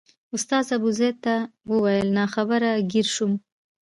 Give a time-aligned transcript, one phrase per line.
[0.35, 1.35] استاد ابوزید ته
[1.71, 3.33] وویل ناخبره ګیر شوم.